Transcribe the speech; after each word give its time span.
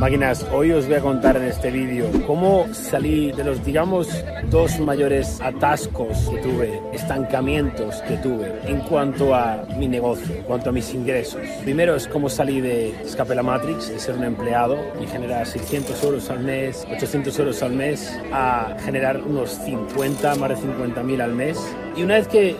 Máquinas, 0.00 0.46
hoy 0.52 0.72
os 0.72 0.86
voy 0.86 0.96
a 0.96 1.00
contar 1.00 1.38
en 1.38 1.44
este 1.44 1.70
vídeo 1.70 2.10
cómo 2.26 2.66
salí 2.74 3.32
de 3.32 3.42
los, 3.42 3.64
digamos, 3.64 4.06
dos 4.50 4.78
mayores 4.78 5.40
atascos 5.40 6.28
que 6.28 6.36
tuve, 6.36 6.82
estancamientos 6.92 8.02
que 8.02 8.18
tuve 8.18 8.60
en 8.66 8.80
cuanto 8.80 9.34
a 9.34 9.64
mi 9.78 9.88
negocio, 9.88 10.36
en 10.36 10.42
cuanto 10.42 10.68
a 10.68 10.72
mis 10.74 10.92
ingresos. 10.92 11.40
Primero 11.62 11.96
es 11.96 12.06
cómo 12.08 12.28
salí 12.28 12.60
de 12.60 12.90
Escape 13.06 13.34
la 13.34 13.42
Matrix, 13.42 13.88
de 13.88 13.98
ser 13.98 14.16
un 14.16 14.24
empleado 14.24 14.76
y 15.02 15.06
generar 15.06 15.46
600 15.46 16.04
euros 16.04 16.28
al 16.28 16.40
mes, 16.40 16.86
800 16.94 17.38
euros 17.38 17.62
al 17.62 17.72
mes, 17.72 18.20
a 18.34 18.76
generar 18.84 19.22
unos 19.22 19.52
50, 19.64 20.34
más 20.34 20.50
de 20.50 20.56
50 20.56 21.02
mil 21.04 21.22
al 21.22 21.32
mes. 21.32 21.58
Y 21.96 22.02
una 22.02 22.16
vez 22.16 22.28
que 22.28 22.54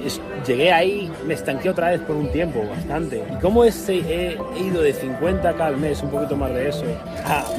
llegué 0.46 0.72
ahí, 0.72 1.12
me 1.26 1.34
estanqué 1.34 1.68
otra 1.68 1.90
vez 1.90 2.00
por 2.00 2.16
un 2.16 2.32
tiempo, 2.32 2.64
bastante. 2.66 3.22
¿Y 3.30 3.40
cómo 3.40 3.64
este, 3.64 3.98
he 3.98 4.38
ido 4.58 4.80
de 4.80 4.94
50k 4.94 5.60
al 5.60 5.76
mes, 5.76 6.02
un 6.02 6.10
poquito 6.10 6.36
más 6.36 6.54
de 6.54 6.70
eso, 6.70 6.84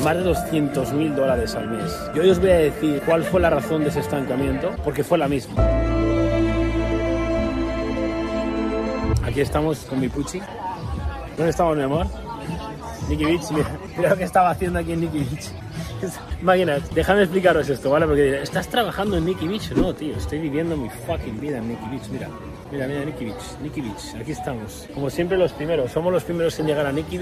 más 0.03 0.15
de 0.15 0.23
200 0.23 0.93
mil 0.93 1.15
dólares 1.15 1.55
al 1.55 1.69
mes? 1.69 1.91
Yo 2.15 2.21
hoy 2.21 2.29
os 2.29 2.39
voy 2.39 2.49
a 2.49 2.57
decir 2.57 3.01
cuál 3.05 3.23
fue 3.23 3.41
la 3.41 3.49
razón 3.49 3.83
de 3.83 3.89
ese 3.89 3.99
estancamiento, 3.99 4.75
porque 4.83 5.03
fue 5.03 5.17
la 5.17 5.27
misma. 5.27 5.55
Aquí 9.23 9.41
estamos 9.41 9.79
con 9.79 9.99
mi 9.99 10.07
Pucci. 10.09 10.41
¿Dónde 11.35 11.51
estamos, 11.51 11.77
mi 11.77 11.83
amor? 11.83 12.07
Nicky 13.09 13.25
Beach, 13.25 13.51
mira, 13.51 13.79
mira 13.95 14.09
lo 14.09 14.17
que 14.17 14.23
estaba 14.23 14.49
haciendo 14.49 14.79
aquí 14.79 14.93
en 14.93 15.01
Nicky 15.01 15.19
Beach. 15.19 15.51
Máquinas, 16.41 16.93
déjame 16.93 17.23
explicaros 17.23 17.69
esto, 17.69 17.89
¿vale? 17.89 18.05
Porque 18.05 18.41
¿estás 18.41 18.67
trabajando 18.67 19.17
en 19.17 19.25
Nicky 19.25 19.47
Beach? 19.47 19.71
No, 19.71 19.93
tío, 19.93 20.15
estoy 20.15 20.39
viviendo 20.39 20.75
mi 20.75 20.89
fucking 20.89 21.39
vida 21.39 21.57
en 21.57 21.69
Nicky 21.69 21.85
Beach, 21.89 22.09
mira. 22.11 22.29
Mira, 22.71 22.85
mira, 22.85 23.05
Nicky 23.05 23.25
Beach, 23.25 23.59
Nicky 23.61 23.93
aquí 24.19 24.31
estamos. 24.31 24.87
Como 24.93 25.09
siempre 25.09 25.37
los 25.37 25.53
primeros, 25.53 25.91
somos 25.91 26.11
los 26.11 26.23
primeros 26.23 26.59
en 26.59 26.67
llegar 26.67 26.85
a 26.85 26.91
Nicky 26.91 27.17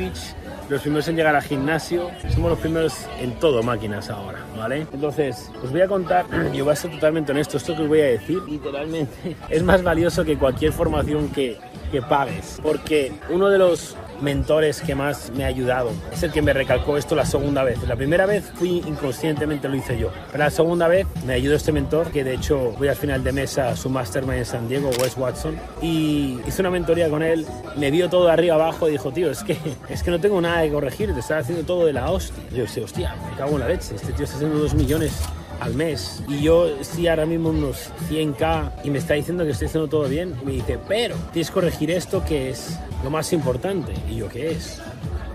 los 0.69 0.81
primeros 0.81 1.07
en 1.07 1.15
llegar 1.15 1.35
al 1.35 1.43
gimnasio, 1.43 2.09
somos 2.33 2.49
los 2.51 2.59
primeros 2.59 2.93
en 3.19 3.33
todo 3.39 3.61
máquinas 3.61 4.09
ahora, 4.09 4.39
¿vale? 4.57 4.87
Entonces, 4.91 5.51
os 5.63 5.71
voy 5.71 5.81
a 5.81 5.87
contar, 5.87 6.25
yo 6.53 6.63
voy 6.63 6.73
a 6.73 6.75
ser 6.75 6.91
totalmente 6.91 7.31
honesto, 7.31 7.57
esto 7.57 7.75
que 7.75 7.83
os 7.83 7.87
voy 7.87 8.01
a 8.01 8.05
decir, 8.05 8.41
literalmente, 8.47 9.35
es 9.49 9.61
más 9.61 9.83
valioso 9.83 10.25
que 10.25 10.35
cualquier 10.35 10.71
formación 10.71 11.29
que, 11.29 11.57
que 11.91 12.01
pagues, 12.01 12.59
porque 12.63 13.13
uno 13.29 13.49
de 13.49 13.59
los 13.59 13.95
mentores 14.21 14.81
que 14.81 14.95
más 14.95 15.31
me 15.35 15.43
ha 15.43 15.47
ayudado. 15.47 15.91
Es 16.11 16.23
el 16.23 16.31
que 16.31 16.41
me 16.41 16.53
recalcó 16.53 16.97
esto 16.97 17.15
la 17.15 17.25
segunda 17.25 17.63
vez. 17.63 17.81
La 17.87 17.95
primera 17.95 18.25
vez 18.25 18.43
fui 18.55 18.83
inconscientemente, 18.85 19.67
lo 19.67 19.75
hice 19.75 19.97
yo. 19.97 20.09
Pero 20.31 20.43
la 20.43 20.49
segunda 20.49 20.87
vez 20.87 21.07
me 21.25 21.33
ayudó 21.33 21.55
este 21.55 21.71
mentor, 21.71 22.11
que 22.11 22.23
de 22.23 22.35
hecho 22.35 22.71
voy 22.77 22.87
al 22.87 22.95
final 22.95 23.23
de 23.23 23.31
mesa 23.31 23.69
a 23.69 23.75
su 23.75 23.89
mastermind 23.89 24.39
en 24.39 24.45
San 24.45 24.67
Diego, 24.67 24.89
Wes 25.01 25.17
Watson, 25.17 25.57
y 25.81 26.39
hice 26.47 26.61
una 26.61 26.71
mentoría 26.71 27.09
con 27.09 27.23
él, 27.23 27.45
me 27.77 27.91
vio 27.91 28.09
todo 28.09 28.25
de 28.25 28.31
arriba 28.31 28.55
abajo 28.55 28.87
y 28.87 28.91
dijo, 28.91 29.11
tío, 29.11 29.31
es 29.31 29.43
que, 29.43 29.57
es 29.89 30.03
que 30.03 30.11
no 30.11 30.19
tengo 30.19 30.39
nada 30.41 30.63
que 30.63 30.71
corregir, 30.71 31.13
te 31.13 31.19
estás 31.19 31.43
haciendo 31.43 31.65
todo 31.65 31.85
de 31.85 31.93
la 31.93 32.09
hostia. 32.09 32.43
yo 32.51 32.63
dije, 32.63 32.81
hostia, 32.83 33.15
me 33.29 33.37
cago 33.37 33.53
en 33.53 33.59
la 33.59 33.67
leche, 33.67 33.95
este 33.95 34.13
tío 34.13 34.25
está 34.25 34.37
haciendo 34.37 34.59
dos 34.59 34.73
millones 34.73 35.13
al 35.59 35.73
mes 35.73 36.23
y 36.27 36.41
yo 36.41 36.67
estoy 36.67 37.07
ahora 37.07 37.25
mismo 37.25 37.49
unos 37.49 37.91
100k 38.09 38.71
y 38.83 38.89
me 38.89 38.99
está 38.99 39.13
diciendo 39.13 39.43
que 39.43 39.51
estoy 39.51 39.67
haciendo 39.67 39.87
todo 39.87 40.07
bien 40.07 40.35
y 40.41 40.45
me 40.45 40.51
dice, 40.53 40.79
pero 40.87 41.15
tienes 41.31 41.49
que 41.49 41.53
corregir 41.53 41.91
esto 41.91 42.23
que 42.25 42.49
es 42.49 42.79
lo 43.03 43.09
más 43.09 43.31
importante. 43.33 43.93
Y 44.09 44.17
yo, 44.17 44.29
¿qué 44.29 44.51
es? 44.51 44.81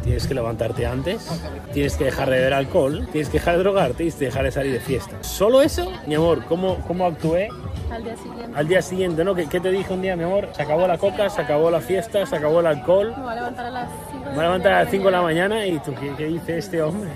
Tienes 0.02 0.26
que 0.26 0.34
levantarte 0.34 0.86
antes, 0.86 1.28
tienes 1.74 1.96
que 1.96 2.04
dejar 2.04 2.30
de 2.30 2.36
beber 2.38 2.54
alcohol, 2.54 3.06
tienes 3.12 3.28
que 3.28 3.38
dejar 3.38 3.56
de 3.56 3.62
drogarte, 3.62 3.94
tienes 3.98 4.14
que 4.14 4.24
dejar 4.26 4.44
de 4.44 4.50
salir 4.50 4.72
de 4.72 4.80
fiesta. 4.80 5.22
Solo 5.22 5.60
eso, 5.60 5.92
mi 6.06 6.14
amor, 6.14 6.44
¿cómo, 6.46 6.78
cómo 6.86 7.04
actué? 7.04 7.48
Al 7.90 8.04
día 8.04 8.16
siguiente. 8.16 8.58
Al 8.58 8.68
día 8.68 8.82
siguiente, 8.82 9.24
¿no? 9.24 9.34
¿Qué, 9.34 9.46
¿Qué, 9.46 9.60
te 9.60 9.70
dije 9.70 9.92
un 9.92 10.00
día, 10.00 10.16
mi 10.16 10.24
amor? 10.24 10.48
Se 10.54 10.62
acabó 10.62 10.86
la 10.86 10.96
coca, 10.96 11.28
se 11.28 11.42
acabó 11.42 11.70
la 11.70 11.80
fiesta, 11.80 12.24
se 12.24 12.36
acabó 12.36 12.60
el 12.60 12.66
alcohol. 12.66 13.12
Me 13.14 13.22
voy 13.22 13.32
a 13.32 13.34
levantar 13.34 13.66
a 13.66 13.70
las 13.70 13.90
5 14.10 14.24
Me 14.24 14.30
voy 14.30 14.38
a 14.38 14.42
levantar 14.42 14.72
a 14.72 14.82
las 14.84 14.90
5 14.90 15.04
de 15.04 15.10
la 15.10 15.22
mañana 15.22 15.66
y 15.66 15.78
tú, 15.80 15.94
¿qué, 15.94 16.14
qué 16.16 16.26
dice 16.26 16.58
este 16.58 16.80
hombre? 16.80 17.10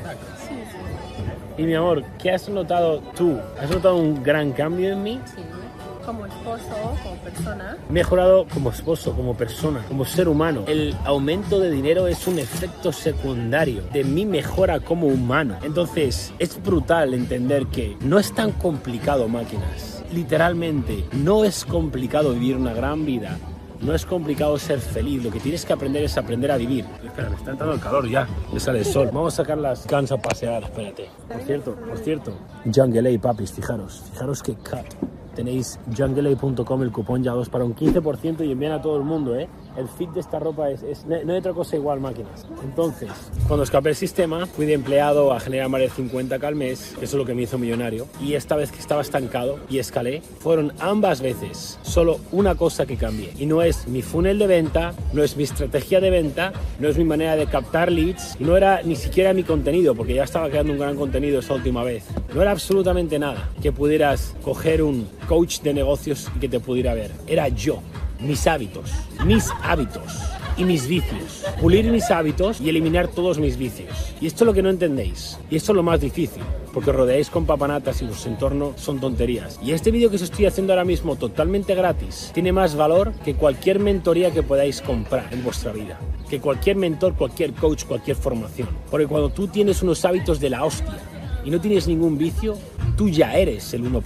Y 1.57 1.63
mi 1.63 1.75
amor, 1.75 2.05
¿qué 2.21 2.33
has 2.33 2.49
notado 2.49 3.01
tú? 3.17 3.39
¿Has 3.61 3.71
notado 3.71 3.97
un 3.97 4.23
gran 4.23 4.53
cambio 4.53 4.93
en 4.93 5.03
mí? 5.03 5.21
sí. 5.27 5.43
Como 6.05 6.27
esposo, 6.27 6.69
como 7.03 7.17
persona. 7.17 7.79
mejorado 7.89 8.47
como 8.53 8.71
esposo, 8.71 9.17
como 9.17 9.35
persona, 9.35 9.83
como 9.89 10.05
ser 10.05 10.29
humano. 10.29 10.65
El 10.67 10.95
aumento 11.07 11.61
de 11.61 11.71
dinero 11.71 12.07
es 12.09 12.27
un 12.27 12.39
efecto 12.39 12.93
secundario 12.93 13.81
de 13.91 14.05
mi 14.05 14.27
mejora 14.27 14.81
como 14.81 15.07
humano. 15.07 15.57
Entonces, 15.63 16.35
es 16.39 16.63
brutal 16.63 17.15
entender 17.15 17.69
que 17.69 17.97
no 18.01 18.19
es 18.19 18.35
tan 18.35 18.53
complicado 18.53 19.29
máquinas. 19.29 20.05
Literalmente, 20.13 21.07
no 21.13 21.43
es 21.43 21.65
complicado 21.65 22.35
vivir 22.35 22.57
una 22.57 22.75
gran 22.75 23.07
vida. 23.07 23.39
No 23.81 23.95
es 23.95 24.07
complicado 24.07 24.59
ser 24.59 24.81
feliz, 24.81 25.23
lo 25.23 25.31
que 25.31 25.41
tienes 25.41 25.65
que 25.65 25.73
aprender 25.73 26.05
es 26.05 26.17
aprender 26.17 26.51
a 26.51 26.57
vivir. 26.57 26.85
Espera, 27.05 27.29
me 27.29 27.37
está 27.37 27.51
entrando 27.51 27.75
el 27.75 27.81
calor 27.81 28.09
ya, 28.09 28.27
me 28.53 28.61
sale 28.61 28.79
el 28.79 28.85
sol. 28.85 29.11
Vamos 29.13 29.35
a 29.35 29.37
sacar 29.39 29.59
las 29.59 29.87
cans 29.87 30.13
a 30.13 30.17
pasear, 30.17 30.63
espérate. 30.63 31.09
Por 31.29 31.41
cierto, 31.43 31.75
por 31.75 31.99
cierto, 31.99 32.33
Jungle 32.73 33.15
A, 33.15 33.21
papis, 33.21 33.53
fijaros, 33.53 34.05
fijaros 34.13 34.43
que 34.43 34.55
cut 34.55 34.87
tenéis 35.35 35.79
junglea.com 35.97 36.83
el 36.83 36.93
cupón 36.93 37.23
ya 37.23 37.33
2 37.33 37.49
para 37.49 37.65
un 37.65 37.75
15% 37.75 38.47
y 38.47 38.53
envían 38.53 38.73
a 38.73 38.83
todo 38.83 38.97
el 38.97 39.03
mundo, 39.03 39.37
¿eh? 39.37 39.49
El 39.77 39.89
fit 39.89 40.11
de 40.11 40.21
esta 40.21 40.39
ropa 40.39 40.71
es, 40.71 40.83
es, 40.83 41.05
no 41.07 41.15
hay 41.15 41.39
otra 41.39 41.53
cosa 41.53 41.77
igual, 41.77 42.01
máquinas. 42.01 42.47
Entonces, 42.63 43.11
cuando 43.49 43.65
escapé 43.65 43.91
el 43.91 43.97
sistema, 43.97 44.47
fui 44.47 44.67
de 44.67 44.75
empleado 44.75 45.33
a 45.33 45.41
generar 45.41 45.69
más 45.69 45.81
de 45.81 45.91
50 45.91 46.35
al 46.47 46.55
mes, 46.55 46.95
que 46.99 47.05
eso 47.05 47.17
es 47.17 47.21
lo 47.21 47.25
que 47.25 47.35
me 47.35 47.43
hizo 47.43 47.59
millonario. 47.59 48.07
Y 48.21 48.35
esta 48.35 48.57
vez 48.57 48.71
que 48.71 48.79
estaba 48.79 49.03
estancado 49.03 49.59
y 49.69 49.79
escalé, 49.79 50.23
fueron 50.39 50.73
ambas 50.79 51.21
veces 51.21 51.79
solo 51.83 52.19
una 52.33 52.55
cosa 52.55 52.87
que 52.87 52.97
cambié. 52.97 53.33
Y 53.39 53.47
no 53.47 53.63
es 53.63 53.87
mi 53.89 54.03
funnel 54.03 54.39
de 54.39 54.47
venta, 54.47 54.95
no 55.13 55.23
es 55.23 55.37
mi 55.37 55.45
estrategia 55.45 56.01
de 56.01 56.11
venta, 56.11 56.53
no 56.79 56.89
es 56.89 56.97
mi 56.97 57.05
manera 57.05 57.37
de 57.37 57.47
captar 57.47 57.91
leads, 57.91 58.37
no 58.41 58.57
era 58.57 58.83
ni 58.83 58.97
siquiera 58.97 59.33
mi 59.33 59.43
contenido, 59.43 59.95
porque 59.95 60.15
ya 60.15 60.25
estaba 60.25 60.49
creando 60.49 60.73
un 60.73 60.79
gran 60.79 60.97
contenido 60.97 61.41
esa 61.41 61.55
última 61.55 61.83
vez. 61.83 62.05
No 62.35 62.43
era 62.43 62.51
absolutamente 62.51 63.19
nada 63.19 63.51
que 63.63 63.73
pudieras 63.73 64.35
coger 64.43 64.83
un 64.83 65.07
coach 65.27 65.61
de 65.61 65.75
negocios 65.75 66.31
que 66.41 66.49
te 66.49 66.61
pudiera 66.61 66.95
ver. 66.95 67.11
Era 67.27 67.49
yo 67.49 67.81
mis 68.21 68.47
hábitos, 68.47 68.91
mis 69.25 69.51
hábitos 69.63 70.35
y 70.57 70.65
mis 70.65 70.87
vicios. 70.87 71.45
Pulir 71.61 71.91
mis 71.91 72.11
hábitos 72.11 72.61
y 72.61 72.69
eliminar 72.69 73.09
todos 73.09 73.39
mis 73.39 73.57
vicios. 73.57 74.15
Y 74.21 74.27
esto 74.27 74.45
es 74.45 74.47
lo 74.47 74.55
que 74.55 74.63
no 74.63 74.71
entendéis. 74.71 75.39
Y 75.51 75.57
esto 75.57 75.73
es 75.73 75.77
lo 75.77 75.83
más 75.83 76.01
difícil. 76.01 76.43
Porque 76.73 76.91
os 76.91 76.97
rodeáis 76.97 77.31
con 77.31 77.47
papanatas 77.47 78.03
y 78.03 78.07
vuestro 78.07 78.31
entorno 78.31 78.73
son 78.77 79.01
tonterías. 79.01 79.59
Y 79.63 79.73
este 79.73 79.91
vídeo 79.91 80.11
que 80.11 80.17
os 80.17 80.23
estoy 80.23 80.47
haciendo 80.47 80.73
ahora 80.73 80.85
mismo 80.85 81.17
totalmente 81.17 81.75
gratis 81.75 82.31
tiene 82.35 82.53
más 82.53 82.77
valor 82.77 83.13
que 83.25 83.35
cualquier 83.35 83.79
mentoría 83.79 84.33
que 84.33 84.43
podáis 84.43 84.81
comprar 84.81 85.29
en 85.33 85.43
vuestra 85.43 85.73
vida. 85.73 85.99
Que 86.29 86.41
cualquier 86.41 86.77
mentor, 86.77 87.15
cualquier 87.15 87.53
coach, 87.53 87.85
cualquier 87.85 88.17
formación. 88.17 88.69
Porque 88.91 89.07
cuando 89.07 89.31
tú 89.31 89.49
tienes 89.49 89.83
unos 89.83 90.05
hábitos 90.05 90.41
de 90.41 90.51
la 90.51 90.65
hostia 90.65 90.99
y 91.45 91.51
no 91.51 91.61
tienes 91.61 91.87
ningún 91.87 92.17
vicio, 92.17 92.57
tú 92.97 93.09
ya 93.09 93.37
eres 93.37 93.73
el 93.75 93.85
1%. 93.85 94.03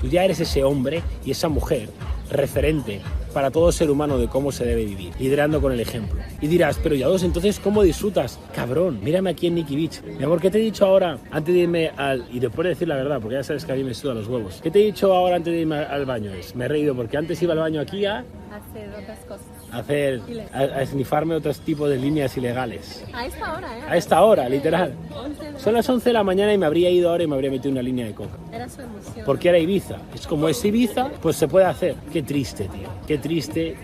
Tú 0.00 0.08
ya 0.08 0.24
eres 0.24 0.40
ese 0.40 0.64
hombre 0.64 1.02
y 1.24 1.30
esa 1.30 1.48
mujer 1.48 1.90
referente 2.30 3.00
para 3.30 3.50
todo 3.50 3.70
ser 3.72 3.90
humano 3.90 4.18
de 4.18 4.28
cómo 4.28 4.52
se 4.52 4.64
debe 4.64 4.84
vivir, 4.84 5.12
liderando 5.18 5.60
con 5.60 5.72
el 5.72 5.80
ejemplo. 5.80 6.20
Y 6.40 6.46
dirás, 6.46 6.78
pero 6.82 6.94
ya 6.94 7.06
dos, 7.06 7.22
entonces, 7.22 7.58
¿cómo 7.60 7.82
disfrutas? 7.82 8.38
Cabrón, 8.54 9.00
mírame 9.02 9.30
aquí 9.30 9.46
en 9.46 9.54
Nicky 9.54 9.76
Beach. 9.76 10.02
Mi 10.18 10.24
amor, 10.24 10.40
¿qué 10.40 10.50
te 10.50 10.58
he 10.58 10.62
dicho 10.62 10.84
ahora 10.86 11.18
antes 11.30 11.54
de 11.54 11.60
irme 11.60 11.90
al... 11.96 12.26
Y 12.32 12.40
después 12.40 12.64
de 12.64 12.70
decir 12.70 12.88
la 12.88 12.96
verdad, 12.96 13.18
porque 13.20 13.36
ya 13.36 13.42
sabes 13.42 13.64
que 13.64 13.72
a 13.72 13.74
mí 13.76 13.84
me 13.84 13.94
suda 13.94 14.14
los 14.14 14.26
huevos. 14.28 14.60
¿Qué 14.62 14.70
te 14.70 14.80
he 14.80 14.84
dicho 14.84 15.12
ahora 15.14 15.36
antes 15.36 15.52
de 15.52 15.60
irme 15.60 15.76
al 15.76 16.04
baño? 16.06 16.32
Es, 16.32 16.54
me 16.54 16.64
he 16.64 16.68
reído 16.68 16.94
porque 16.94 17.16
antes 17.16 17.40
iba 17.42 17.52
al 17.52 17.58
baño 17.60 17.80
aquí 17.80 18.04
a... 18.06 18.24
Hacer 18.50 18.90
otras 19.00 19.18
cosas. 19.20 19.46
Hacer, 19.70 20.20
a, 20.52 20.58
a 20.58 20.82
esnifarme 20.82 21.36
otros 21.36 21.60
tipos 21.60 21.88
de 21.88 21.96
líneas 21.96 22.36
ilegales. 22.36 23.04
A 23.12 23.24
esta 23.26 23.54
hora, 23.56 23.78
¿eh? 23.78 23.82
A 23.88 23.96
esta 23.96 24.22
hora, 24.24 24.48
literal. 24.48 24.94
11 25.14 25.52
de- 25.52 25.60
Son 25.60 25.74
las 25.74 25.88
11 25.88 26.08
de 26.08 26.12
la 26.12 26.24
mañana 26.24 26.52
y 26.52 26.58
me 26.58 26.66
habría 26.66 26.90
ido 26.90 27.10
ahora 27.10 27.22
y 27.22 27.26
me 27.28 27.36
habría 27.36 27.52
metido 27.52 27.70
una 27.70 27.80
línea 27.82 28.06
de 28.06 28.12
coca. 28.12 28.36
Era 28.52 28.68
su 28.68 28.80
emoción. 28.80 29.24
Porque 29.24 29.48
era 29.50 29.58
Ibiza. 29.60 29.98
Es 30.12 30.26
como 30.26 30.48
es 30.48 30.64
Ibiza, 30.64 31.08
pues 31.22 31.36
se 31.36 31.46
puede 31.46 31.66
hacer. 31.66 31.94
Qué 32.12 32.24
triste, 32.24 32.64
tío. 32.64 32.88
Qué 33.06 33.18
triste, 33.20 33.76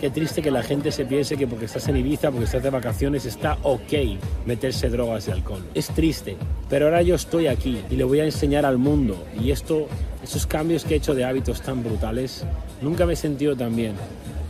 qué 0.00 0.10
triste 0.10 0.42
que 0.42 0.50
la 0.50 0.62
gente 0.62 0.90
se 0.90 1.04
piense 1.04 1.36
que 1.36 1.46
porque 1.46 1.66
estás 1.66 1.86
en 1.88 1.96
Ibiza, 1.96 2.30
porque 2.30 2.46
estás 2.46 2.62
de 2.62 2.70
vacaciones, 2.70 3.26
está 3.26 3.58
ok 3.62 3.92
meterse 4.46 4.88
drogas 4.88 5.28
y 5.28 5.30
alcohol. 5.32 5.62
Es 5.74 5.88
triste. 5.88 6.36
Pero 6.68 6.86
ahora 6.86 7.02
yo 7.02 7.14
estoy 7.14 7.46
aquí 7.46 7.80
y 7.90 7.96
le 7.96 8.04
voy 8.04 8.20
a 8.20 8.24
enseñar 8.24 8.64
al 8.64 8.78
mundo. 8.78 9.22
Y 9.40 9.50
esto, 9.50 9.86
esos 10.22 10.46
cambios 10.46 10.84
que 10.84 10.94
he 10.94 10.96
hecho 10.96 11.14
de 11.14 11.24
hábitos 11.24 11.60
tan 11.60 11.82
brutales, 11.82 12.44
nunca 12.80 13.06
me 13.06 13.12
he 13.12 13.16
sentido 13.16 13.54
tan 13.54 13.76
bien. 13.76 13.94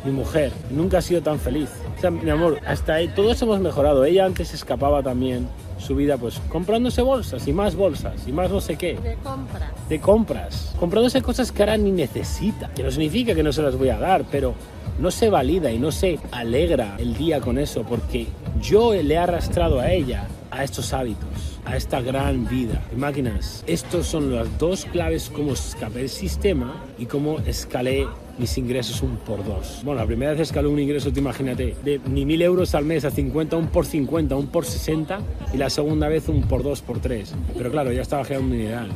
Mi 0.05 0.13
mujer 0.13 0.53
nunca 0.71 0.99
ha 0.99 1.03
sido 1.03 1.23
tan 1.23 1.41
feliz. 1.41 1.71
O 1.97 2.01
sea, 2.01 2.11
mi 2.11 2.29
amor, 2.31 2.61
hasta 2.67 2.95
ahí 2.95 3.09
todos 3.09 3.41
hemos 3.43 3.59
mejorado. 3.61 4.05
Ella 4.05 4.27
antes 4.27 4.53
escapaba 4.53 5.03
también 5.03 5.49
su 5.85 5.95
vida 5.95 6.17
pues 6.17 6.41
comprándose 6.49 7.03
bolsas 7.03 7.47
y 7.47 7.53
más 7.53 7.77
bolsas 7.77 8.27
y 8.27 8.33
más 8.33 8.51
no 8.51 8.61
sé 8.61 8.77
qué 8.77 8.95
De 8.95 9.15
compras. 9.17 9.89
de 9.89 10.01
compras, 10.01 10.75
comprándose 10.81 11.23
cosas 11.23 11.53
que 11.53 11.63
ahora 11.63 11.77
ni 11.77 11.93
necesita, 11.93 12.71
que 12.75 12.83
no 12.83 12.91
significa 12.91 13.35
que 13.35 13.43
no 13.43 13.53
se 13.53 13.63
las 13.63 13.77
voy 13.77 13.91
a 13.91 13.99
dar, 13.99 14.25
pero 14.31 14.55
no 14.99 15.11
se 15.11 15.29
valida 15.29 15.71
y 15.71 15.79
no 15.79 15.93
se 15.93 16.19
alegra 16.31 16.97
el 16.99 17.15
día 17.17 17.41
con 17.41 17.59
eso, 17.59 17.83
porque 17.83 18.27
yo 18.61 18.95
le 18.95 19.15
he 19.15 19.19
arrastrado 19.19 19.81
a 19.81 19.91
ella 19.93 20.27
a 20.55 20.63
estos 20.63 20.93
hábitos, 20.93 21.59
a 21.65 21.77
esta 21.77 22.01
gran 22.01 22.49
vida. 22.49 22.83
Máquinas, 22.97 23.65
estos 23.67 24.07
son 24.07 24.35
las 24.35 24.59
dos 24.59 24.85
claves 24.87 25.29
como 25.29 25.53
escapé 25.53 26.03
el 26.03 26.09
sistema 26.09 26.85
y 26.97 27.07
cómo 27.07 27.41
escalé 27.41 28.07
mis 28.39 28.57
ingresos 28.57 29.03
un 29.03 29.17
por 29.17 29.45
dos. 29.45 29.81
Bueno, 29.85 30.01
la 30.01 30.07
primera 30.07 30.33
vez 30.33 30.41
escalé 30.43 30.69
un 30.69 30.79
ingreso, 30.79 31.13
te 31.13 31.21
imagínate, 31.21 31.77
de 31.85 32.01
ni 32.09 32.25
mil 32.25 32.41
euros 32.41 32.75
al 32.75 32.85
mes 32.85 33.05
a 33.05 33.11
50, 33.11 33.57
un 33.57 33.67
por 33.67 33.85
50, 33.85 34.37
un 34.37 34.47
por 34.47 34.65
60 34.65 35.19
y 35.53 35.57
la 35.57 35.71
segunda 35.71 36.09
vez 36.09 36.29
un 36.29 36.43
por 36.43 36.63
dos, 36.63 36.83
por 36.83 37.01
tres. 37.01 37.35
Pero 37.57 37.71
claro, 37.71 37.93
ya 37.93 38.03
estaba 38.03 38.25
generando 38.25 38.53
un 38.55 38.59
dineral. 38.59 38.91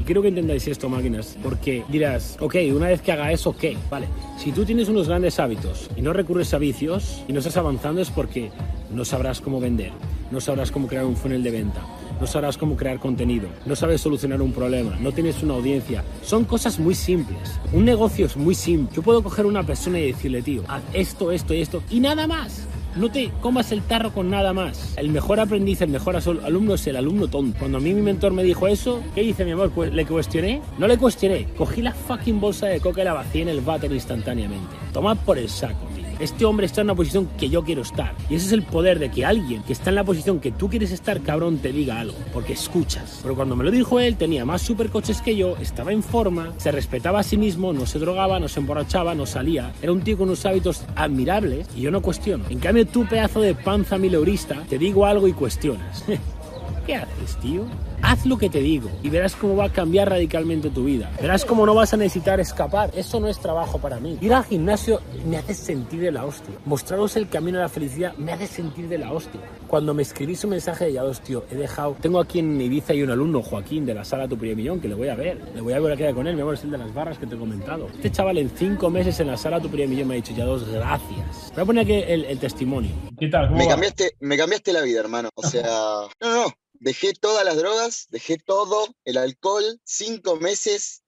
Y 0.00 0.04
quiero 0.04 0.22
que 0.22 0.28
entendáis 0.28 0.66
esto, 0.66 0.88
máquinas, 0.88 1.36
porque 1.42 1.84
dirás, 1.88 2.36
ok, 2.40 2.56
una 2.74 2.88
vez 2.88 3.02
que 3.02 3.12
haga 3.12 3.30
eso, 3.32 3.54
¿qué? 3.56 3.76
Vale, 3.90 4.06
si 4.38 4.50
tú 4.50 4.64
tienes 4.64 4.88
unos 4.88 5.08
grandes 5.08 5.38
hábitos 5.38 5.90
y 5.94 6.02
no 6.02 6.12
recurres 6.12 6.54
a 6.54 6.58
vicios 6.58 7.22
y 7.28 7.32
no 7.32 7.40
estás 7.40 7.56
avanzando 7.56 8.00
es 8.00 8.10
porque 8.10 8.50
no 8.92 9.04
sabrás 9.04 9.40
cómo 9.40 9.60
vender, 9.60 9.92
no 10.32 10.40
sabrás 10.40 10.72
cómo 10.72 10.88
crear 10.88 11.04
un 11.04 11.14
funnel 11.14 11.42
de 11.42 11.50
venta, 11.50 11.82
no 12.18 12.26
sabrás 12.26 12.56
cómo 12.56 12.74
crear 12.74 12.98
contenido, 12.98 13.48
no 13.66 13.76
sabes 13.76 14.00
solucionar 14.00 14.40
un 14.40 14.52
problema, 14.52 14.96
no 14.98 15.12
tienes 15.12 15.42
una 15.42 15.54
audiencia. 15.54 16.02
Son 16.22 16.44
cosas 16.44 16.78
muy 16.78 16.94
simples. 16.94 17.60
Un 17.72 17.84
negocio 17.84 18.26
es 18.26 18.36
muy 18.36 18.54
simple. 18.54 18.96
Yo 18.96 19.02
puedo 19.02 19.22
coger 19.22 19.44
una 19.44 19.62
persona 19.62 20.00
y 20.00 20.12
decirle, 20.12 20.42
tío, 20.42 20.62
haz 20.68 20.82
esto, 20.94 21.30
esto 21.30 21.52
y 21.54 21.60
esto 21.60 21.82
y 21.90 22.00
nada 22.00 22.26
más. 22.26 22.66
No 22.94 23.10
te 23.10 23.30
comas 23.40 23.72
el 23.72 23.80
tarro 23.82 24.12
con 24.12 24.28
nada 24.28 24.52
más. 24.52 24.94
El 24.98 25.08
mejor 25.08 25.40
aprendiz, 25.40 25.80
el 25.80 25.88
mejor 25.88 26.16
alumno 26.16 26.74
es 26.74 26.86
el 26.86 26.96
alumno 26.96 27.26
tonto. 27.26 27.58
Cuando 27.58 27.78
a 27.78 27.80
mí 27.80 27.94
mi 27.94 28.02
mentor 28.02 28.32
me 28.32 28.42
dijo 28.42 28.66
eso, 28.68 29.02
¿qué 29.14 29.22
hice, 29.22 29.46
mi 29.46 29.52
amor? 29.52 29.70
Pues 29.70 29.94
le 29.94 30.04
cuestioné. 30.04 30.60
No 30.78 30.86
le 30.86 30.98
cuestioné. 30.98 31.46
Cogí 31.56 31.80
la 31.80 31.92
fucking 31.92 32.38
bolsa 32.38 32.66
de 32.66 32.80
coca 32.80 33.00
y 33.00 33.04
la 33.04 33.14
vacié 33.14 33.42
en 33.42 33.48
el 33.48 33.62
váter 33.62 33.92
instantáneamente. 33.92 34.76
Toma 34.92 35.14
por 35.14 35.38
el 35.38 35.48
saco, 35.48 35.86
tío. 35.94 36.01
Este 36.18 36.44
hombre 36.44 36.66
está 36.66 36.80
en 36.80 36.88
una 36.88 36.94
posición 36.94 37.28
que 37.38 37.48
yo 37.48 37.62
quiero 37.64 37.82
estar. 37.82 38.14
Y 38.28 38.34
ese 38.34 38.46
es 38.46 38.52
el 38.52 38.62
poder 38.62 38.98
de 38.98 39.10
que 39.10 39.24
alguien 39.24 39.62
que 39.62 39.72
está 39.72 39.90
en 39.90 39.96
la 39.96 40.04
posición 40.04 40.40
que 40.40 40.52
tú 40.52 40.68
quieres 40.68 40.92
estar, 40.92 41.20
cabrón, 41.20 41.58
te 41.58 41.72
diga 41.72 42.00
algo. 42.00 42.16
Porque 42.32 42.52
escuchas. 42.52 43.20
Pero 43.22 43.34
cuando 43.34 43.56
me 43.56 43.64
lo 43.64 43.70
dijo 43.70 44.00
él, 44.00 44.16
tenía 44.16 44.44
más 44.44 44.62
supercoches 44.62 45.22
que 45.22 45.36
yo, 45.36 45.56
estaba 45.58 45.92
en 45.92 46.02
forma, 46.02 46.52
se 46.58 46.72
respetaba 46.72 47.20
a 47.20 47.22
sí 47.22 47.36
mismo, 47.36 47.72
no 47.72 47.86
se 47.86 47.98
drogaba, 47.98 48.38
no 48.40 48.48
se 48.48 48.60
emborrachaba, 48.60 49.14
no 49.14 49.26
salía. 49.26 49.72
Era 49.82 49.92
un 49.92 50.02
tío 50.02 50.16
con 50.16 50.28
unos 50.28 50.46
hábitos 50.46 50.84
admirables 50.94 51.66
y 51.76 51.82
yo 51.82 51.90
no 51.90 52.02
cuestiono. 52.02 52.44
En 52.50 52.58
cambio, 52.58 52.86
tú, 52.86 53.06
pedazo 53.06 53.40
de 53.40 53.54
panza 53.54 53.98
mileurista, 53.98 54.62
te 54.68 54.78
digo 54.78 55.06
algo 55.06 55.28
y 55.28 55.32
cuestionas. 55.32 56.04
¿Qué 56.86 56.96
haces, 56.96 57.36
tío? 57.40 57.64
Haz 58.02 58.26
lo 58.26 58.36
que 58.36 58.50
te 58.50 58.60
digo 58.60 58.90
y 59.02 59.10
verás 59.10 59.36
cómo 59.36 59.56
va 59.56 59.66
a 59.66 59.72
cambiar 59.72 60.10
radicalmente 60.10 60.70
tu 60.70 60.84
vida. 60.84 61.10
Verás 61.20 61.44
cómo 61.44 61.64
no 61.64 61.74
vas 61.74 61.94
a 61.94 61.96
necesitar 61.96 62.40
escapar. 62.40 62.90
Eso 62.96 63.20
no 63.20 63.28
es 63.28 63.38
trabajo 63.38 63.78
para 63.78 64.00
mí. 64.00 64.18
Ir 64.20 64.34
al 64.34 64.44
gimnasio 64.44 65.00
me 65.24 65.36
hace 65.36 65.54
sentir 65.54 66.00
de 66.00 66.10
la 66.10 66.24
hostia. 66.24 66.52
Mostraros 66.64 67.16
el 67.16 67.28
camino 67.28 67.58
a 67.58 67.62
la 67.62 67.68
felicidad 67.68 68.14
me 68.16 68.32
hace 68.32 68.48
sentir 68.48 68.88
de 68.88 68.98
la 68.98 69.12
hostia. 69.12 69.40
Cuando 69.68 69.94
me 69.94 70.02
escribís 70.02 70.42
un 70.42 70.50
mensaje 70.50 70.86
de 70.86 70.94
ya 70.94 71.02
tío, 71.24 71.44
he 71.50 71.54
dejado. 71.54 71.96
Tengo 72.00 72.18
aquí 72.18 72.40
en 72.40 72.60
Ibiza 72.60 72.92
y 72.92 73.02
un 73.02 73.10
alumno, 73.10 73.40
Joaquín, 73.40 73.86
de 73.86 73.94
la 73.94 74.04
sala 74.04 74.26
Tu 74.26 74.36
Primer 74.36 74.56
Millón, 74.56 74.80
que 74.80 74.88
le 74.88 74.94
voy 74.94 75.08
a 75.08 75.14
ver. 75.14 75.40
Le 75.54 75.60
voy 75.60 75.72
a 75.72 75.80
ver 75.80 75.92
a 75.92 75.96
quedar 75.96 76.14
con 76.14 76.26
él. 76.26 76.34
Mi 76.34 76.42
amor, 76.42 76.54
es 76.54 76.64
el 76.64 76.72
de 76.72 76.78
las 76.78 76.92
barras 76.92 77.18
que 77.18 77.26
te 77.26 77.36
he 77.36 77.38
comentado. 77.38 77.88
Este 77.94 78.10
chaval 78.10 78.38
en 78.38 78.50
cinco 78.50 78.90
meses 78.90 79.20
en 79.20 79.28
la 79.28 79.36
sala 79.36 79.60
Tu 79.60 79.68
Primer 79.68 79.88
Millón 79.88 80.08
me 80.08 80.14
ha 80.14 80.16
dicho 80.16 80.34
ya 80.36 80.44
dos, 80.44 80.68
gracias. 80.68 81.52
Voy 81.54 81.62
a 81.62 81.64
poner 81.64 81.84
aquí 81.84 81.94
el, 81.94 82.38
testimonio. 82.38 82.90
¿Qué 83.18 83.28
tal? 83.28 83.52
me, 83.52 83.68
cambiaste, 83.68 84.16
me 84.18 84.36
cambiaste 84.36 84.72
la 84.72 84.82
vida, 84.82 85.00
hermano. 85.00 85.30
O 85.34 85.42
sea, 85.42 85.62
no, 86.20 86.34
no, 86.34 86.52
Dejé 86.82 87.12
todas 87.12 87.44
las 87.44 87.56
drogas, 87.56 87.91
dejé 88.10 88.38
todo, 88.38 88.94
el 89.04 89.16
alcohol, 89.16 89.80
cinco 89.84 90.36
meses, 90.36 91.02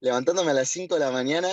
levantándome 0.00 0.50
a 0.50 0.54
las 0.54 0.68
cinco 0.68 0.94
de 0.94 1.00
la 1.00 1.10
mañana. 1.10 1.48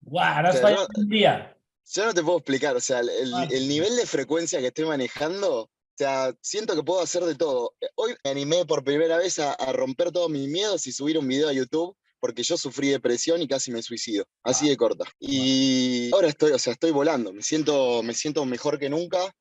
¡Guau! 0.00 0.42
Wow, 0.60 0.86
un 0.96 1.08
día. 1.08 1.56
Yo 1.94 2.06
no 2.06 2.14
te 2.14 2.22
puedo 2.22 2.38
explicar, 2.38 2.76
o 2.76 2.80
sea, 2.80 3.00
el, 3.00 3.68
nivel 3.68 3.96
de 3.96 4.06
frecuencia 4.06 4.60
que 4.60 4.68
estoy 4.68 4.86
manejando, 4.86 5.62
o 5.62 5.70
sea, 5.96 6.32
siento 6.40 6.74
que 6.74 6.82
puedo 6.82 7.00
hacer 7.00 7.24
de 7.24 7.34
todo. 7.34 7.74
Hoy 7.96 8.14
me 8.24 8.30
animé 8.30 8.64
por 8.64 8.84
primera 8.84 9.18
vez 9.18 9.38
a, 9.38 9.54
romper 9.72 10.10
todos 10.12 10.30
mis 10.30 10.48
miedos 10.48 10.86
y 10.86 10.92
subir 10.92 11.18
un 11.18 11.28
video 11.28 11.48
a 11.48 11.52
YouTube 11.52 11.96
porque 12.20 12.44
yo 12.44 12.56
sufrí 12.56 12.88
depresión 12.88 13.42
y 13.42 13.48
casi 13.48 13.72
me 13.72 13.82
suicido, 13.82 14.24
así 14.44 14.68
de 14.68 14.76
corta. 14.76 15.04
Y 15.18 16.08
ahora 16.14 16.28
estoy, 16.28 16.52
o 16.52 16.58
sea, 16.58 16.72
estoy 16.72 16.92
volando, 16.92 17.32
me 17.32 17.42
siento, 17.42 18.00
me 18.04 18.14
siento 18.14 18.44
mejor 18.44 18.78
que 18.78 18.88
nunca 18.88 19.34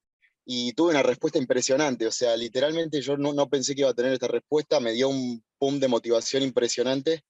y 0.46 0.74
tuve 0.74 0.92
una 0.92 1.04
respuesta 1.04 1.40
impresionante. 1.40 2.08
O 2.08 2.12
sea, 2.12 2.36
literalmente 2.36 3.02
yo 3.02 3.18
no, 3.18 3.50
pensé 3.50 3.76
que 3.76 3.82
iba 3.82 3.90
a 3.90 3.96
tener 3.96 4.14
esta 4.14 4.28
respuesta, 4.28 4.80
me 4.80 4.94
dio 4.94 5.10
un 5.10 5.44
pum 5.58 5.80
de 5.80 5.88
motivación 5.88 6.44
impresionante. 6.44 7.24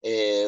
Eh, 0.00 0.46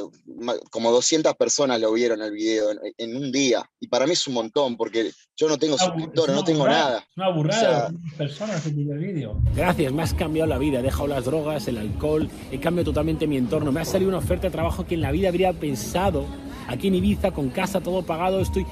como 0.71 0.93
200 0.93 1.35
personas 1.35 1.81
lo 1.81 1.93
vieron 1.93 2.23
el 2.23 2.31
video 2.31 2.71
en, 2.97 3.17
un 3.17 3.33
día. 3.33 3.69
Y 3.81 3.89
para 3.89 4.07
mí 4.07 4.13
es 4.13 4.25
un 4.29 4.35
montón, 4.35 4.77
porque 4.77 5.11
yo 5.37 5.49
no 5.49 5.59
tengo 5.59 5.77
suscriptores, 5.77 6.35
no 6.35 6.45
tengo 6.45 6.67
nada. 6.69 6.99
Es 7.01 7.17
una 7.17 7.31
burrada 7.31 7.93
personas 8.17 8.65
en 8.67 8.79
el 8.79 8.99
vídeo. 8.99 9.43
Gracias, 9.57 9.93
me 9.93 10.05
has 10.05 10.15
cambiado 10.15 10.49
la 10.49 10.59
vida. 10.59 10.79
He 10.79 10.83
dejado 10.83 11.09
las 11.09 11.25
drogas, 11.25 11.67
el 11.67 11.79
alcohol, 11.79 12.31
he 12.53 12.61
cambiado 12.61 12.93
totalmente 12.93 13.27
mi 13.27 13.37
entorno. 13.37 13.73
Me 13.73 13.81
ha 13.81 13.85
salido 13.85 14.09
una 14.09 14.19
oferta 14.19 14.47
de 14.47 14.53
trabajo 14.53 14.87
que 14.87 14.95
en 14.95 15.01
la 15.01 15.11
vida 15.11 15.29
habría 15.29 15.53
pensado 15.53 16.27
aquí 16.71 16.89
en 16.89 16.95
Ibiza, 16.95 17.33
con 17.33 17.51
casa, 17.51 17.81
todo 17.81 18.03
pagado, 18.03 18.41
estoy 18.41 18.65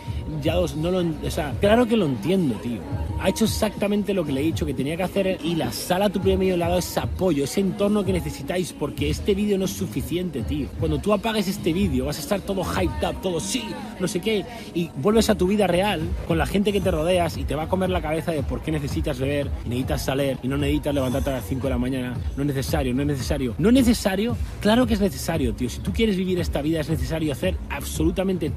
ya 0.43 0.55
no 0.77 0.91
lo, 0.91 1.01
o 1.01 1.31
sea, 1.31 1.53
claro 1.61 1.87
que 1.87 1.97
lo 1.97 2.07
entiendo, 2.07 2.55
tío. 2.57 2.81
Ha 3.21 3.31
hecho 3.31 3.47
exactamente 3.47 4.15
lo 4.15 4.25
que 4.25 4.31
le 4.31 4.41
he 4.41 4.45
dicho 4.45 4.65
que 4.65 4.75
tenía 4.75 4.97
que 4.97 5.03
hacer 5.03 5.39
y 5.43 5.57
la 5.57 5.73
sala 5.73 6.09
tu 6.09 6.21
primer 6.21 6.39
medio 6.39 6.57
dado 6.57 6.79
ese 6.79 7.01
apoyo, 7.01 7.45
ese 7.45 7.61
entorno 7.61 8.05
que 8.05 8.13
necesitáis 8.13 8.73
porque 8.73 9.11
este 9.11 9.35
vídeo 9.35 9.59
no 9.59 9.65
es 9.65 9.73
suficiente, 9.73 10.43
tío. 10.43 10.69
Cuando 10.79 10.99
tú 10.99 11.13
apagues 11.13 11.49
este 11.49 11.73
vídeo 11.73 12.05
vas 12.05 12.19
a 12.19 12.21
estar 12.21 12.41
todo 12.41 12.63
hyped 12.63 13.09
up, 13.09 13.21
todo 13.21 13.41
sí, 13.41 13.65
no 13.99 14.07
sé 14.07 14.21
qué, 14.21 14.45
y 14.75 14.91
vuelves 14.97 15.31
a 15.31 15.35
tu 15.35 15.49
vida 15.49 15.67
real 15.67 16.01
con 16.29 16.39
la 16.39 16.47
gente 16.47 16.73
que 16.73 16.81
te 16.81 16.93
rodeas 16.93 17.37
y 17.37 17.45
te 17.45 17.57
va 17.57 17.65
a 17.65 17.69
comer 17.69 17.91
la 17.91 18.01
cabeza 18.01 18.31
de 18.31 18.45
por 18.45 18.63
qué 18.63 18.71
necesitas 18.71 19.19
beber, 19.19 19.51
necesitas 19.65 20.05
salir 20.05 20.39
y 20.43 20.49
no 20.49 20.57
necesitas 20.57 20.95
levantarte 20.95 21.31
a 21.31 21.35
las 21.35 21.47
5 21.47 21.63
de 21.65 21.71
la 21.71 21.79
mañana. 21.79 22.17
No 22.37 22.43
es 22.43 22.47
necesario, 22.47 22.95
no 22.95 23.03
es 23.03 23.09
necesario. 23.09 23.55
No 23.59 23.69
es 23.71 23.75
necesario, 23.75 24.37
claro 24.61 24.87
que 24.87 24.95
es 24.95 25.01
necesario, 25.01 25.53
tío. 25.55 25.69
Si 25.69 25.81
tú 25.81 25.93
quieres 25.93 26.17
vivir 26.17 26.39
esta 26.39 26.63
vida 26.63 26.81
es 26.81 26.89
necesario 26.89 27.33
hacer 27.33 27.57
absolutamente 27.69 27.88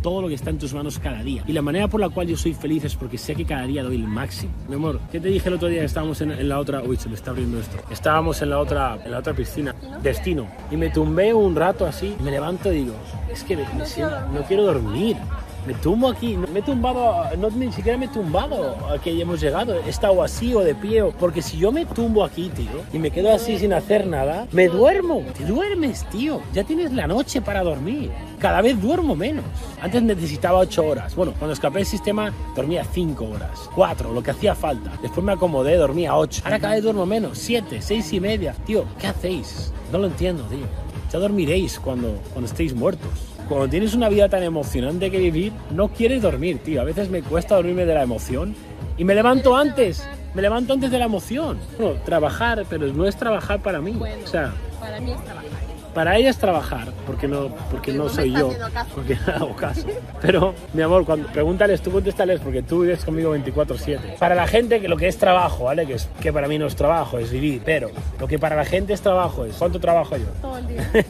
todo 0.02 0.22
lo 0.22 0.28
que 0.28 0.36
está 0.36 0.50
en 0.50 0.58
tus 0.58 0.74
manos 0.74 1.00
cada 1.00 1.24
día. 1.24 1.44
Y 1.48 1.54
la 1.54 1.62
manera 1.62 1.88
por 1.88 2.00
la 2.00 2.10
cual 2.10 2.28
yo 2.28 2.38
soy 2.38 2.54
feliz 2.54 2.86
es 2.86 2.96
porque 2.96 3.18
sé 3.18 3.36
que 3.36 3.46
cada 3.46 3.66
día 3.66 3.84
doy 3.84 3.96
el 3.96 4.08
máximo. 4.08 4.52
Mi 4.68 4.76
amor, 4.76 5.00
¿qué 5.12 5.20
te 5.20 5.30
dije 5.30 5.50
el 5.50 5.56
otro 5.56 5.68
día 5.68 5.84
estábamos 5.84 6.22
en, 6.22 6.48
la 6.48 6.60
otra... 6.60 6.82
Uy, 6.82 6.98
se 6.98 7.10
me 7.10 7.16
está 7.16 7.32
abriendo 7.32 7.60
esto. 7.60 7.78
Estábamos 7.90 8.42
en 8.42 8.50
la 8.50 8.60
otra, 8.60 9.00
en 9.04 9.12
la 9.12 9.20
otra 9.20 9.34
piscina, 9.34 9.76
Destino. 10.02 10.48
Y 10.70 10.78
me 10.78 10.90
tumbé 10.90 11.34
un 11.34 11.56
rato 11.56 11.86
así, 11.86 12.16
me 12.24 12.32
levanto 12.32 12.72
y 12.72 12.78
digo, 12.78 12.96
es 13.32 13.44
que 13.44 13.56
no 13.56 14.42
quiero 14.48 14.64
dormir. 14.64 15.18
Me 15.68 15.76
tumbo 15.76 16.10
aquí, 16.10 16.36
me 16.38 16.60
he 16.60 16.64
tumbado, 16.64 17.24
no 17.38 17.50
ni 17.52 17.72
siquiera 17.72 17.96
me 17.96 18.06
he 18.06 18.10
tumbado 18.10 18.76
a 18.90 18.98
que 19.00 19.22
hemos 19.22 19.40
llegado, 19.40 19.76
he 19.76 19.90
estado 19.90 20.24
así 20.24 20.56
o 20.56 20.62
de 20.62 20.74
pie, 20.74 21.04
porque 21.20 21.44
si 21.44 21.58
yo 21.58 21.72
me 21.72 21.86
tumbo 21.86 22.24
aquí, 22.24 22.50
tío, 22.50 22.84
y 22.92 22.98
me 22.98 23.12
quedo 23.12 23.32
así 23.32 23.60
sin 23.60 23.72
hacer 23.72 24.08
nada, 24.08 24.48
me 24.52 24.68
duermo, 24.68 25.24
te 25.38 25.46
duermes, 25.46 26.04
tío, 26.10 26.42
ya 26.52 26.64
tienes 26.64 26.92
la 26.94 27.06
noche 27.06 27.42
para 27.44 27.62
dormir, 27.62 28.10
cada 28.40 28.62
vez 28.62 28.82
duermo 28.82 29.16
menos. 29.16 29.46
Antes 29.80 30.02
necesitaba 30.02 30.58
8 30.58 30.84
horas, 30.84 31.16
bueno, 31.16 31.34
cuando 31.38 31.54
escapé 31.54 31.78
del 31.78 31.88
sistema 31.88 32.34
dormía 32.56 32.84
5 32.84 33.24
horas, 33.24 33.70
4, 33.76 34.14
lo 34.14 34.24
que 34.24 34.32
hacía 34.32 34.56
falta, 34.56 34.92
después 35.00 35.24
me 35.24 35.34
acomodé, 35.34 35.76
dormía 35.76 36.18
8, 36.18 36.42
ahora 36.44 36.60
cada 36.60 36.74
vez 36.74 36.84
duermo 36.84 37.06
menos, 37.06 37.38
7, 37.38 37.84
6 37.84 38.14
y 38.14 38.20
media, 38.20 38.56
tío, 38.66 38.86
¿qué 39.00 39.06
hacéis? 39.06 39.72
No 39.92 40.00
lo 40.00 40.08
entiendo, 40.08 40.44
tío. 40.46 40.66
Ya 41.12 41.20
dormiréis 41.20 41.78
cuando, 41.78 42.18
cuando 42.32 42.50
estéis 42.50 42.74
muertos 42.74 43.31
cuando 43.52 43.70
tienes 43.70 43.94
una 43.94 44.08
vida 44.08 44.30
tan 44.30 44.44
emocionante 44.44 45.12
que 45.12 45.18
vivir, 45.18 45.52
no 45.72 45.90
quieres 45.90 46.22
dormir, 46.22 46.60
tío. 46.60 46.80
A 46.80 46.86
veces 46.86 47.10
me 47.10 47.22
cuesta 47.22 47.56
dormirme 47.56 47.86
de 47.86 47.94
la 47.94 48.04
emoción 48.04 48.56
y 48.98 49.04
me 49.04 49.14
levanto 49.14 49.58
antes. 49.58 50.08
Me 50.34 50.42
levanto 50.42 50.72
antes 50.72 50.90
de 50.90 50.98
la 50.98 51.04
emoción. 51.04 51.60
Bueno, 51.78 52.00
trabajar, 52.06 52.64
pero 52.70 52.88
no 52.88 53.06
es 53.06 53.18
trabajar 53.18 53.62
para 53.62 53.82
mí. 53.82 54.00
o 54.00 54.28
sea, 54.28 54.54
para 54.80 55.02
mí 55.02 55.12
es 55.12 55.22
trabajar. 55.26 55.52
Para 55.94 56.16
ella 56.16 56.30
es 56.30 56.38
trabajar, 56.38 56.88
porque 57.06 57.28
no, 57.28 57.50
porque 57.70 57.92
no 57.92 58.08
soy 58.08 58.32
yo, 58.32 58.54
porque 58.96 59.18
no 59.28 59.34
hago 59.34 59.56
caso. 59.58 59.86
Pero, 60.22 60.56
mi 60.72 60.82
amor, 60.82 61.04
cuando 61.04 61.28
pregúntales, 61.28 61.82
tú 61.82 61.92
contéstales, 61.92 62.40
porque 62.40 62.64
tú 62.64 62.84
vives 62.84 63.04
conmigo 63.04 63.36
24-7. 63.36 64.18
Para 64.18 64.34
la 64.34 64.48
gente, 64.48 64.80
que 64.80 64.88
lo 64.88 64.96
que 64.96 65.10
es 65.10 65.18
trabajo, 65.18 65.66
¿vale? 65.66 65.86
Que, 65.86 65.96
es, 65.96 66.08
que 66.22 66.32
para 66.32 66.48
mí 66.48 66.58
no 66.58 66.68
es 66.68 66.78
trabajo, 66.78 67.20
es 67.20 67.30
vivir. 67.30 67.62
Pero 67.66 67.92
lo 68.18 68.28
que 68.28 68.40
para 68.40 68.56
la 68.56 68.64
gente 68.64 68.94
es 68.94 69.02
trabajo 69.02 69.44
es, 69.44 69.58
¿cuánto 69.58 69.82
trabajo 69.82 70.16
yo? 70.16 70.28
Todo 70.42 70.58
el 70.58 70.68
día. 70.70 70.90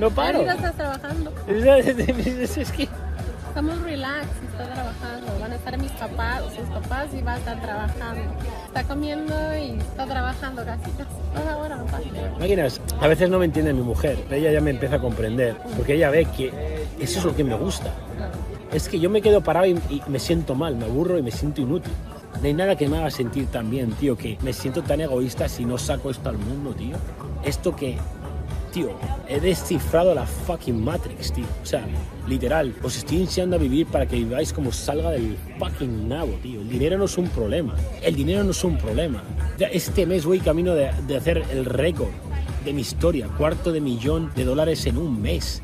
no 0.00 0.10
paro. 0.10 0.40
estás 0.40 0.74
trabajando. 0.74 1.32
es 1.46 2.72
que 2.72 2.88
estamos 3.48 3.82
relax, 3.82 4.26
está 4.50 4.72
trabajando, 4.72 5.40
van 5.40 5.52
a 5.52 5.54
estar 5.56 5.78
mis 5.78 5.90
papás, 5.92 6.42
sus 6.56 6.68
papás 6.68 7.08
y 7.12 7.20
va 7.22 7.34
a 7.34 7.38
estar 7.38 7.60
trabajando. 7.60 8.22
Está 8.66 8.84
comiendo 8.84 9.34
y 9.56 9.78
está 9.78 10.06
trabajando 10.06 10.64
casi, 10.64 10.90
no 10.90 11.04
pasa. 11.32 12.38
Máquinas, 12.38 12.80
a 13.00 13.08
veces 13.08 13.28
no 13.28 13.38
me 13.38 13.44
entiende 13.44 13.72
mi 13.72 13.82
mujer, 13.82 14.24
ella 14.30 14.50
ya 14.52 14.60
me 14.60 14.70
empieza 14.70 14.96
a 14.96 15.00
comprender, 15.00 15.56
porque 15.76 15.94
ella 15.94 16.10
ve 16.10 16.24
que 16.24 16.52
eso 16.98 17.18
es 17.18 17.24
lo 17.24 17.36
que 17.36 17.44
me 17.44 17.54
gusta. 17.54 17.92
Es 18.72 18.88
que 18.88 19.00
yo 19.00 19.10
me 19.10 19.20
quedo 19.20 19.42
parado 19.42 19.66
y, 19.66 19.72
y 19.90 20.02
me 20.06 20.18
siento 20.18 20.54
mal, 20.54 20.76
me 20.76 20.84
aburro 20.84 21.18
y 21.18 21.22
me 21.22 21.32
siento 21.32 21.60
inútil. 21.60 21.92
No 22.40 22.46
hay 22.46 22.54
nada 22.54 22.76
que 22.76 22.88
me 22.88 22.96
haga 22.96 23.10
sentir 23.10 23.48
tan 23.48 23.68
bien, 23.68 23.90
tío, 23.92 24.16
que 24.16 24.38
me 24.42 24.52
siento 24.52 24.82
tan 24.82 25.00
egoísta 25.00 25.48
si 25.48 25.64
no 25.64 25.76
saco 25.76 26.08
esto 26.10 26.28
al 26.30 26.38
mundo, 26.38 26.72
tío. 26.72 26.96
Esto 27.44 27.74
que 27.74 27.98
tío, 28.70 28.90
he 29.28 29.40
descifrado 29.40 30.14
la 30.14 30.26
fucking 30.26 30.82
Matrix, 30.82 31.32
tío. 31.32 31.44
O 31.62 31.66
sea, 31.66 31.86
literal, 32.26 32.74
os 32.82 32.96
estoy 32.96 33.22
enseñando 33.22 33.56
a 33.56 33.58
vivir 33.58 33.86
para 33.86 34.06
que 34.06 34.16
viváis 34.16 34.52
como 34.52 34.72
salga 34.72 35.10
del 35.10 35.36
fucking 35.58 36.08
nabo, 36.08 36.32
tío. 36.42 36.60
El 36.60 36.68
dinero 36.68 36.98
no 36.98 37.04
es 37.04 37.18
un 37.18 37.28
problema. 37.28 37.74
El 38.02 38.16
dinero 38.16 38.44
no 38.44 38.50
es 38.50 38.64
un 38.64 38.78
problema. 38.78 39.22
Este 39.58 40.06
mes 40.06 40.24
voy 40.24 40.40
camino 40.40 40.74
de, 40.74 40.90
de 41.06 41.16
hacer 41.16 41.44
el 41.50 41.64
récord 41.64 42.10
de 42.64 42.72
mi 42.72 42.82
historia, 42.82 43.28
cuarto 43.38 43.72
de 43.72 43.80
millón 43.80 44.32
de 44.34 44.44
dólares 44.44 44.86
en 44.86 44.98
un 44.98 45.20
mes. 45.20 45.62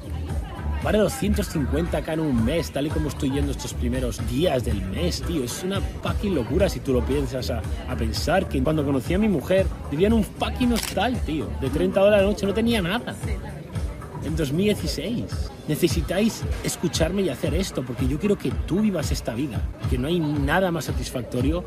Vale 0.86 1.00
250k 1.00 2.12
en 2.12 2.20
un 2.20 2.44
mes, 2.44 2.70
tal 2.70 2.86
y 2.86 2.90
como 2.90 3.08
estoy 3.08 3.32
yendo 3.32 3.50
estos 3.50 3.74
primeros 3.74 4.24
días 4.30 4.64
del 4.64 4.80
mes, 4.82 5.20
tío. 5.20 5.42
Es 5.42 5.64
una 5.64 5.80
fucking 5.80 6.32
locura 6.32 6.68
si 6.68 6.78
tú 6.78 6.92
lo 6.92 7.04
piensas 7.04 7.50
a, 7.50 7.60
a 7.88 7.96
pensar 7.96 8.48
que 8.48 8.62
cuando 8.62 8.84
conocí 8.84 9.12
a 9.12 9.18
mi 9.18 9.26
mujer 9.26 9.66
vivía 9.90 10.06
en 10.06 10.12
un 10.12 10.22
fucking 10.22 10.74
hostal, 10.74 11.20
tío. 11.22 11.48
De 11.60 11.70
30 11.70 11.98
dólares 11.98 12.20
a 12.20 12.22
la 12.22 12.30
noche 12.30 12.46
no 12.46 12.54
tenía 12.54 12.80
nada. 12.80 13.16
En 14.24 14.36
2016. 14.36 15.24
Necesitáis 15.66 16.44
escucharme 16.62 17.22
y 17.22 17.30
hacer 17.30 17.54
esto, 17.54 17.82
porque 17.84 18.06
yo 18.06 18.20
quiero 18.20 18.38
que 18.38 18.52
tú 18.52 18.80
vivas 18.80 19.10
esta 19.10 19.34
vida. 19.34 19.60
Que 19.90 19.98
no 19.98 20.06
hay 20.06 20.20
nada 20.20 20.70
más 20.70 20.84
satisfactorio 20.84 21.64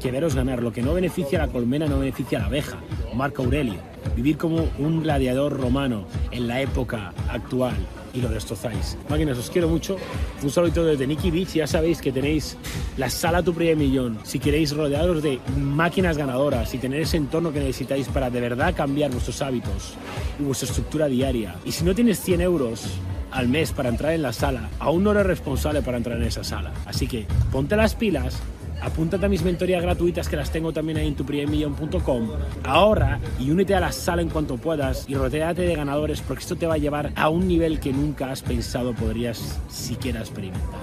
que 0.00 0.10
veros 0.10 0.34
ganar. 0.34 0.62
Lo 0.62 0.72
que 0.72 0.80
no 0.80 0.94
beneficia 0.94 1.42
a 1.42 1.46
la 1.46 1.52
colmena 1.52 1.88
no 1.88 1.98
beneficia 1.98 2.38
a 2.38 2.40
la 2.40 2.46
abeja. 2.46 2.78
Marco 3.14 3.42
Aurelio. 3.42 3.76
Vivir 4.16 4.38
como 4.38 4.66
un 4.78 5.02
gladiador 5.02 5.60
romano 5.60 6.06
en 6.30 6.48
la 6.48 6.62
época 6.62 7.12
actual 7.28 7.76
y 8.14 8.20
lo 8.20 8.28
destrozáis. 8.28 8.96
Máquinas, 9.08 9.38
os 9.38 9.50
quiero 9.50 9.68
mucho. 9.68 9.96
Un 10.42 10.50
saludito 10.50 10.84
desde 10.84 11.06
Nicky 11.06 11.30
Beach. 11.30 11.54
Ya 11.54 11.66
sabéis 11.66 12.00
que 12.00 12.12
tenéis 12.12 12.56
la 12.96 13.10
sala 13.10 13.42
Tu 13.42 13.54
Primer 13.54 13.76
Millón. 13.76 14.18
Si 14.24 14.38
queréis 14.38 14.74
rodearos 14.74 15.22
de 15.22 15.40
máquinas 15.58 16.16
ganadoras 16.16 16.74
y 16.74 16.78
tener 16.78 17.00
ese 17.00 17.16
entorno 17.16 17.52
que 17.52 17.60
necesitáis 17.60 18.08
para 18.08 18.30
de 18.30 18.40
verdad 18.40 18.74
cambiar 18.74 19.10
vuestros 19.10 19.40
hábitos 19.42 19.94
y 20.38 20.42
vuestra 20.42 20.68
estructura 20.68 21.06
diaria. 21.06 21.56
Y 21.64 21.72
si 21.72 21.84
no 21.84 21.94
tienes 21.94 22.20
100 22.20 22.40
euros 22.40 22.84
al 23.30 23.48
mes 23.48 23.72
para 23.72 23.88
entrar 23.88 24.12
en 24.12 24.22
la 24.22 24.32
sala, 24.32 24.68
aún 24.78 25.04
no 25.04 25.12
eres 25.12 25.26
responsable 25.26 25.82
para 25.82 25.96
entrar 25.96 26.18
en 26.18 26.24
esa 26.24 26.44
sala. 26.44 26.72
Así 26.86 27.06
que 27.06 27.26
ponte 27.50 27.76
las 27.76 27.94
pilas 27.94 28.42
apúntate 28.82 29.26
a 29.26 29.28
mis 29.28 29.42
mentorías 29.42 29.82
gratuitas 29.82 30.28
que 30.28 30.36
las 30.36 30.50
tengo 30.50 30.72
también 30.72 30.98
ahí 30.98 31.08
en 31.08 31.14
tuprimermillón.com. 31.14 32.28
Ahorra 32.64 33.20
y 33.38 33.50
únete 33.50 33.74
a 33.74 33.80
la 33.80 33.92
sala 33.92 34.22
en 34.22 34.28
cuanto 34.28 34.56
puedas 34.56 35.04
y 35.08 35.14
rodeate 35.14 35.62
de 35.62 35.74
ganadores 35.74 36.20
porque 36.20 36.42
esto 36.42 36.56
te 36.56 36.66
va 36.66 36.74
a 36.74 36.78
llevar 36.78 37.12
a 37.16 37.28
un 37.28 37.46
nivel 37.48 37.80
que 37.80 37.92
nunca 37.92 38.30
has 38.30 38.42
pensado 38.42 38.94
podrías 38.94 39.60
siquiera 39.68 40.20
experimentar. 40.20 40.80